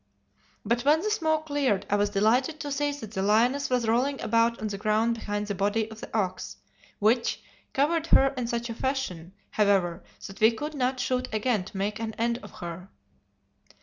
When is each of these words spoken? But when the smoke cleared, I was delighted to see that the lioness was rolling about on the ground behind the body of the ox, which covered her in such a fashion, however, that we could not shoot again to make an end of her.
But 0.65 0.81
when 0.83 1.01
the 1.01 1.11
smoke 1.11 1.45
cleared, 1.45 1.85
I 1.87 1.95
was 1.95 2.09
delighted 2.09 2.59
to 2.61 2.71
see 2.71 2.91
that 2.91 3.11
the 3.11 3.21
lioness 3.21 3.69
was 3.69 3.87
rolling 3.87 4.19
about 4.21 4.59
on 4.59 4.69
the 4.69 4.79
ground 4.79 5.13
behind 5.19 5.45
the 5.45 5.53
body 5.53 5.91
of 5.91 5.99
the 6.01 6.09
ox, 6.11 6.57
which 6.97 7.43
covered 7.71 8.07
her 8.07 8.29
in 8.35 8.47
such 8.47 8.67
a 8.67 8.73
fashion, 8.73 9.31
however, 9.51 10.03
that 10.25 10.39
we 10.39 10.53
could 10.53 10.73
not 10.73 10.99
shoot 10.99 11.27
again 11.31 11.65
to 11.65 11.77
make 11.77 11.99
an 11.99 12.15
end 12.15 12.39
of 12.41 12.49
her. 12.65 12.89